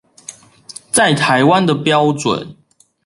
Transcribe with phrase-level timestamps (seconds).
[0.89, 2.55] 在台灣的標準